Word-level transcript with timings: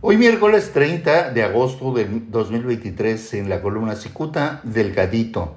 Hoy 0.00 0.16
miércoles 0.16 0.70
30 0.72 1.32
de 1.32 1.42
agosto 1.42 1.92
de 1.92 2.06
2023 2.08 3.34
en 3.34 3.48
la 3.48 3.60
columna 3.60 3.96
Cicuta, 3.96 4.60
Delgadito. 4.62 5.56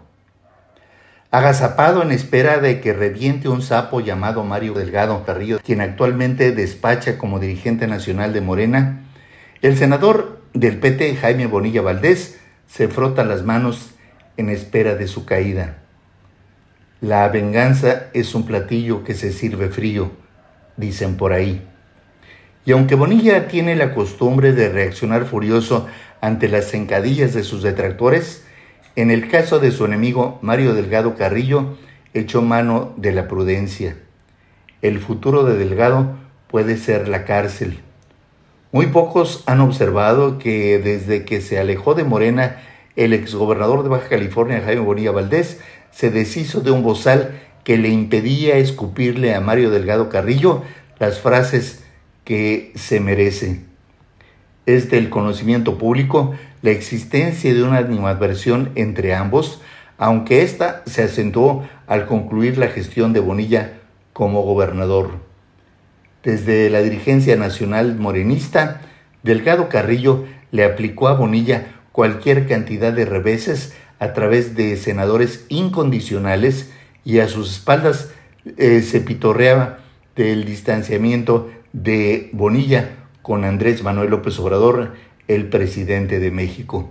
Agazapado 1.30 2.02
en 2.02 2.10
espera 2.10 2.58
de 2.58 2.82
que 2.82 2.92
reviente 2.92 3.50
un 3.50 3.62
sapo 3.62 4.00
llamado 4.00 4.44
Mario 4.44 4.74
Delgado 4.74 5.24
Carrillo, 5.24 5.60
quien 5.64 5.80
actualmente 5.80 6.54
despacha 6.54 7.20
como 7.20 7.38
dirigente 7.38 7.86
nacional 7.86 8.34
de 8.34 8.42
Morena, 8.42 9.04
el 9.62 9.78
senador 9.78 10.42
del 10.56 10.80
PT, 10.80 11.18
Jaime 11.18 11.46
Bonilla 11.46 11.84
Valdés, 11.84 12.40
se 12.68 12.88
frota 12.88 13.24
las 13.24 13.44
manos 13.44 13.92
en 14.38 14.50
espera 14.50 14.96
de 14.96 15.08
su 15.08 15.24
caída. 15.24 15.84
La 17.00 17.30
venganza 17.30 18.08
es 18.14 18.34
un 18.34 18.48
platillo 18.48 19.04
que 19.04 19.14
se 19.14 19.34
sirve 19.34 19.70
frío, 19.70 20.10
dicen 20.78 21.16
por 21.16 21.32
ahí. 21.32 21.68
Y 22.66 22.72
aunque 22.74 22.96
Bonilla 22.96 23.48
tiene 23.48 23.76
la 23.76 23.94
costumbre 23.94 24.54
de 24.54 24.70
reaccionar 24.70 25.26
furioso 25.26 25.88
ante 26.22 26.48
las 26.48 26.74
encadillas 26.74 27.34
de 27.34 27.44
sus 27.44 27.64
detractores, 27.64 28.44
en 28.96 29.10
el 29.10 29.30
caso 29.30 29.60
de 29.60 29.72
su 29.72 29.86
enemigo 29.86 30.38
Mario 30.42 30.74
Delgado 30.74 31.16
Carrillo, 31.16 31.78
echó 32.14 32.42
mano 32.42 32.94
de 32.98 33.14
la 33.14 33.28
prudencia. 33.28 33.98
El 34.82 35.00
futuro 35.00 35.44
de 35.44 35.58
Delgado 35.58 36.16
puede 36.48 36.78
ser 36.78 37.08
la 37.08 37.26
cárcel. 37.26 37.80
Muy 38.72 38.88
pocos 38.88 39.44
han 39.48 39.60
observado 39.62 40.38
que 40.38 40.78
desde 40.80 41.26
que 41.26 41.42
se 41.42 41.60
alejó 41.60 41.94
de 41.94 42.04
Morena, 42.04 42.62
el 42.96 43.14
exgobernador 43.14 43.84
de 43.84 43.90
Baja 43.90 44.10
California, 44.10 44.62
Jaime 44.64 44.82
Bonilla 44.82 45.12
Valdés, 45.12 45.60
se 45.92 46.10
deshizo 46.10 46.62
de 46.62 46.72
un 46.72 46.84
bozal 46.84 47.40
que 47.64 47.78
le 47.78 47.90
impedía 47.90 48.58
escupirle 48.58 49.36
a 49.36 49.42
Mario 49.42 49.72
Delgado 49.72 50.10
Carrillo 50.10 50.64
las 51.00 51.20
frases 51.20 51.84
que 52.24 52.72
se 52.76 53.00
merece. 53.00 53.62
Es 54.66 54.90
del 54.90 55.10
conocimiento 55.10 55.78
público 55.78 56.36
la 56.62 56.72
existencia 56.72 57.54
de 57.54 57.64
una 57.64 57.78
animadversión 57.78 58.72
entre 58.76 59.16
ambos, 59.16 59.62
aunque 59.98 60.44
ésta 60.44 60.84
se 60.86 61.04
acentuó 61.04 61.68
al 61.88 62.06
concluir 62.06 62.58
la 62.58 62.68
gestión 62.68 63.14
de 63.14 63.20
Bonilla 63.20 63.80
como 64.14 64.44
gobernador. 64.44 65.12
Desde 66.24 66.70
la 66.70 66.82
dirigencia 66.82 67.36
nacional 67.36 67.98
morenista, 67.98 68.82
Delgado 69.24 69.70
Carrillo 69.70 70.26
le 70.52 70.64
aplicó 70.64 71.08
a 71.08 71.14
Bonilla 71.14 71.76
cualquier 71.92 72.48
cantidad 72.48 72.94
de 72.94 73.06
reveses 73.06 73.74
a 74.00 74.14
través 74.14 74.56
de 74.56 74.78
senadores 74.78 75.46
incondicionales 75.50 76.72
y 77.04 77.20
a 77.20 77.28
sus 77.28 77.52
espaldas 77.52 78.10
eh, 78.58 78.82
se 78.82 79.02
pitorreaba 79.02 79.80
del 80.16 80.46
distanciamiento 80.46 81.50
de 81.74 82.30
Bonilla 82.34 82.90
con 83.22 83.46
Andrés 83.46 83.84
Manuel 83.84 84.10
López 84.10 84.40
Obrador, 84.40 84.94
el 85.28 85.48
presidente 85.48 86.20
de 86.20 86.32
México. 86.32 86.90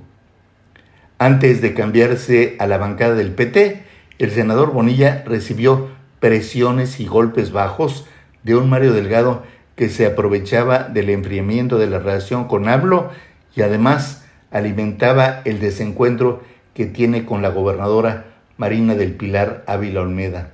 Antes 1.18 1.60
de 1.60 1.74
cambiarse 1.74 2.56
a 2.58 2.66
la 2.66 2.78
bancada 2.78 3.14
del 3.14 3.32
PT, 3.32 3.82
el 4.18 4.30
senador 4.30 4.72
Bonilla 4.72 5.22
recibió 5.26 5.88
presiones 6.20 7.00
y 7.00 7.06
golpes 7.06 7.52
bajos 7.52 8.06
de 8.42 8.56
un 8.56 8.70
Mario 8.70 8.92
Delgado 8.92 9.42
que 9.76 9.88
se 9.88 10.06
aprovechaba 10.06 10.84
del 10.84 11.10
enfriamiento 11.10 11.78
de 11.78 11.86
la 11.86 11.98
relación 11.98 12.46
con 12.46 12.68
AMLO 12.68 13.10
y 13.54 13.62
además 13.62 14.24
alimentaba 14.50 15.42
el 15.44 15.60
desencuentro 15.60 16.42
que 16.74 16.86
tiene 16.86 17.24
con 17.24 17.42
la 17.42 17.48
gobernadora 17.48 18.26
Marina 18.56 18.94
del 18.94 19.12
Pilar 19.14 19.64
Ávila 19.66 20.02
Olmeda. 20.02 20.50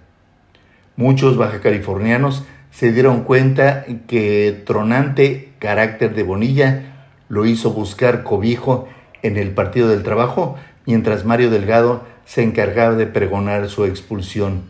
Muchos 0.97 1.37
baja 1.37 1.61
californianos 1.61 2.45
se 2.77 2.93
dieron 2.93 3.23
cuenta 3.23 3.87
que 4.07 4.63
tronante 4.67 5.55
carácter 5.59 6.15
de 6.15 6.23
Bonilla 6.23 7.07
lo 7.31 7.47
hizo 7.47 7.73
buscar 7.73 8.23
cobijo 8.23 8.87
en 9.23 9.39
el 9.39 9.53
Partido 9.53 9.89
del 9.89 10.03
Trabajo, 10.03 10.57
mientras 10.85 11.25
Mario 11.25 11.49
Delgado 11.49 12.05
se 12.27 12.43
encargaba 12.43 12.95
de 12.95 13.07
pregonar 13.07 13.71
su 13.71 13.87
expulsión. 13.87 14.65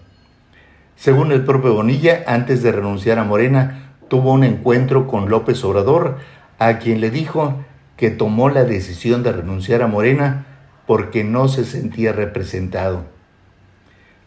Según 0.95 1.33
el 1.33 1.45
propio 1.45 1.75
Bonilla, 1.75 2.23
antes 2.29 2.63
de 2.63 2.71
renunciar 2.71 3.19
a 3.19 3.25
Morena, 3.25 3.97
tuvo 4.07 4.35
un 4.35 4.45
encuentro 4.45 5.09
con 5.09 5.29
López 5.29 5.65
Obrador, 5.65 6.19
a 6.61 6.79
quien 6.79 7.01
le 7.01 7.11
dijo 7.11 7.65
que 7.97 8.11
tomó 8.11 8.51
la 8.51 8.63
decisión 8.63 9.25
de 9.25 9.33
renunciar 9.33 9.83
a 9.83 9.89
Morena 9.89 10.47
porque 10.87 11.25
no 11.25 11.49
se 11.49 11.65
sentía 11.65 12.13
representado. 12.13 13.03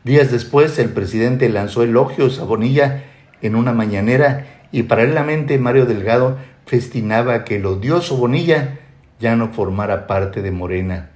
Días 0.03 0.31
después, 0.31 0.77
el 0.79 0.89
presidente 0.89 1.47
lanzó 1.47 1.83
elogios 1.83 2.39
a 2.39 2.43
Bonilla 2.43 3.05
en 3.41 3.55
una 3.55 3.73
mañanera 3.73 4.45
y 4.71 4.83
paralelamente 4.83 5.57
Mario 5.57 5.85
Delgado 5.85 6.37
festinaba 6.65 7.43
que 7.43 7.55
el 7.55 7.65
odioso 7.65 8.17
Bonilla 8.17 8.79
ya 9.19 9.35
no 9.35 9.49
formara 9.49 10.07
parte 10.07 10.41
de 10.41 10.51
Morena. 10.51 11.09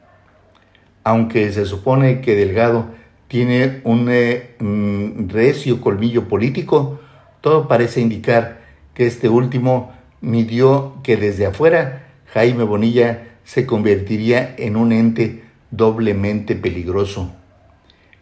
Aunque 1.04 1.52
se 1.52 1.66
supone 1.66 2.22
que 2.22 2.36
Delgado 2.36 2.88
tiene 3.28 3.82
un 3.84 4.08
eh, 4.10 4.56
mm, 4.60 5.30
recio 5.30 5.82
colmillo 5.82 6.28
político, 6.28 7.00
todo 7.42 7.68
parece 7.68 8.02
indicar 8.02 8.62
que 8.94 9.06
este 9.06 9.30
último 9.30 9.92
midió 10.22 10.96
que 11.04 11.18
desde 11.18 11.46
afuera 11.46 12.08
Jaime 12.34 12.64
Bonilla 12.64 13.24
se 13.44 13.66
convertiría 13.66 14.56
en 14.58 14.78
un 14.78 14.92
ente 14.92 15.44
doblemente 15.72 16.56
peligroso. 16.56 17.34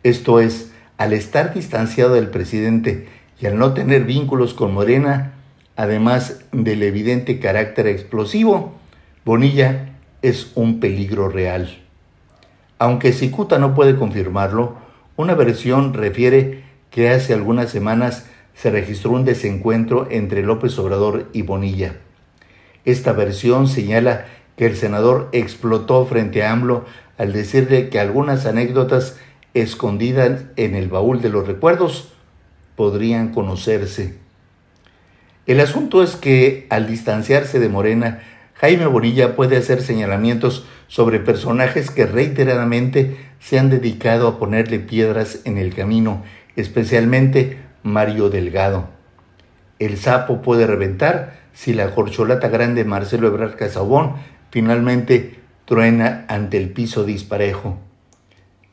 Esto 0.03 0.39
es, 0.39 0.71
al 0.97 1.13
estar 1.13 1.53
distanciado 1.53 2.13
del 2.13 2.29
presidente 2.29 3.07
y 3.41 3.47
al 3.47 3.57
no 3.57 3.73
tener 3.73 4.03
vínculos 4.03 4.53
con 4.53 4.73
Morena, 4.73 5.33
además 5.75 6.45
del 6.51 6.83
evidente 6.83 7.39
carácter 7.39 7.87
explosivo, 7.87 8.73
Bonilla 9.25 9.95
es 10.21 10.51
un 10.53 10.79
peligro 10.79 11.27
real. 11.27 11.79
Aunque 12.77 13.13
Cicuta 13.13 13.57
no 13.57 13.73
puede 13.73 13.95
confirmarlo, 13.95 14.75
una 15.17 15.33
versión 15.33 15.95
refiere 15.95 16.63
que 16.91 17.09
hace 17.09 17.33
algunas 17.33 17.71
semanas 17.71 18.27
se 18.53 18.69
registró 18.69 19.11
un 19.11 19.25
desencuentro 19.25 20.07
entre 20.11 20.43
López 20.43 20.77
Obrador 20.77 21.27
y 21.33 21.41
Bonilla. 21.41 21.95
Esta 22.85 23.11
versión 23.11 23.67
señala 23.67 24.27
que 24.55 24.67
el 24.67 24.75
senador 24.75 25.29
explotó 25.31 26.05
frente 26.05 26.43
a 26.43 26.51
AMLO 26.51 26.85
al 27.17 27.33
decirle 27.33 27.89
que 27.89 27.99
algunas 27.99 28.45
anécdotas 28.45 29.17
escondidas 29.55 30.43
en 30.57 30.75
el 30.75 30.89
baúl 30.89 31.21
de 31.21 31.29
los 31.29 31.47
recuerdos 31.47 32.13
podrían 32.75 33.33
conocerse. 33.33 34.15
El 35.45 35.59
asunto 35.59 36.03
es 36.03 36.15
que 36.15 36.67
al 36.69 36.87
distanciarse 36.87 37.59
de 37.59 37.69
Morena, 37.69 38.21
Jaime 38.55 38.85
Bonilla 38.85 39.35
puede 39.35 39.57
hacer 39.57 39.81
señalamientos 39.81 40.65
sobre 40.87 41.19
personajes 41.19 41.89
que 41.89 42.05
reiteradamente 42.05 43.17
se 43.39 43.57
han 43.57 43.69
dedicado 43.69 44.27
a 44.27 44.37
ponerle 44.37 44.79
piedras 44.79 45.39
en 45.45 45.57
el 45.57 45.73
camino, 45.73 46.23
especialmente 46.55 47.57
Mario 47.81 48.29
Delgado. 48.29 48.89
El 49.79 49.97
sapo 49.97 50.43
puede 50.43 50.67
reventar 50.67 51.39
si 51.53 51.73
la 51.73 51.95
corcholata 51.95 52.49
grande 52.49 52.85
Marcelo 52.85 53.27
Ebrard 53.27 53.55
Casabón 53.55 54.13
finalmente 54.51 55.39
truena 55.65 56.25
ante 56.27 56.57
el 56.57 56.69
piso 56.69 57.03
disparejo. 57.03 57.79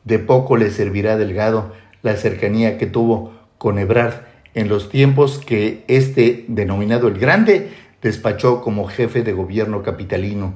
De 0.03 0.19
poco 0.19 0.55
le 0.55 0.69
servirá 0.69 1.17
Delgado 1.17 1.73
la 2.03 2.15
cercanía 2.15 2.77
que 2.77 2.85
tuvo 2.85 3.38
con 3.59 3.77
Ebrard 3.77 4.23
en 4.55 4.67
los 4.67 4.89
tiempos 4.89 5.37
que 5.37 5.83
este, 5.87 6.45
denominado 6.47 7.07
el 7.07 7.19
Grande, 7.19 7.69
despachó 8.01 8.61
como 8.61 8.87
jefe 8.87 9.21
de 9.21 9.33
gobierno 9.33 9.83
capitalino. 9.83 10.55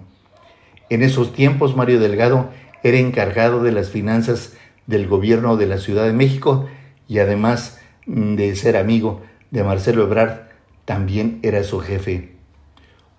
En 0.89 1.03
esos 1.03 1.33
tiempos 1.33 1.75
Mario 1.75 1.99
Delgado 1.99 2.49
era 2.81 2.97
encargado 2.97 3.61
de 3.61 3.71
las 3.71 3.89
finanzas 3.89 4.53
del 4.87 5.07
gobierno 5.07 5.57
de 5.57 5.67
la 5.67 5.77
Ciudad 5.77 6.05
de 6.05 6.13
México 6.13 6.67
y 7.07 7.19
además 7.19 7.79
de 8.05 8.55
ser 8.55 8.77
amigo 8.77 9.21
de 9.51 9.63
Marcelo 9.63 10.03
Ebrard, 10.03 10.47
también 10.85 11.39
era 11.43 11.63
su 11.63 11.79
jefe. 11.79 12.33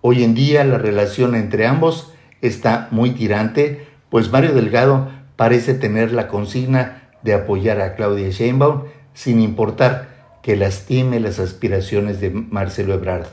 Hoy 0.00 0.24
en 0.24 0.34
día 0.34 0.64
la 0.64 0.78
relación 0.78 1.34
entre 1.34 1.66
ambos 1.66 2.12
está 2.42 2.88
muy 2.90 3.12
tirante, 3.12 3.86
pues 4.10 4.30
Mario 4.30 4.54
Delgado 4.54 5.10
parece 5.36 5.74
tener 5.74 6.12
la 6.12 6.28
consigna 6.28 7.10
de 7.22 7.34
apoyar 7.34 7.80
a 7.80 7.94
Claudia 7.94 8.28
Sheinbaum 8.28 8.82
sin 9.14 9.40
importar 9.40 10.08
que 10.42 10.56
lastime 10.56 11.20
las 11.20 11.38
aspiraciones 11.38 12.20
de 12.20 12.30
Marcelo 12.30 12.92
Ebrard. 12.92 13.26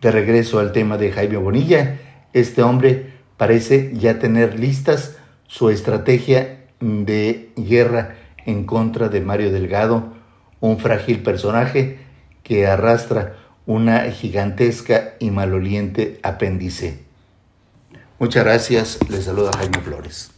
De 0.00 0.10
regreso 0.10 0.58
al 0.60 0.72
tema 0.72 0.96
de 0.96 1.12
Jaime 1.12 1.36
Bonilla, 1.36 1.98
este 2.32 2.62
hombre 2.62 3.12
parece 3.36 3.90
ya 3.94 4.18
tener 4.18 4.58
listas 4.58 5.16
su 5.46 5.70
estrategia 5.70 6.60
de 6.80 7.50
guerra 7.56 8.16
en 8.46 8.64
contra 8.64 9.08
de 9.08 9.20
Mario 9.20 9.52
Delgado, 9.52 10.14
un 10.60 10.78
frágil 10.78 11.22
personaje 11.22 11.98
que 12.42 12.66
arrastra 12.66 13.36
una 13.66 14.10
gigantesca 14.10 15.14
y 15.18 15.30
maloliente 15.30 16.20
apéndice. 16.22 17.00
Muchas 18.18 18.44
gracias, 18.44 18.98
les 19.10 19.24
saluda 19.24 19.50
Jaime 19.58 19.80
Flores. 19.80 20.37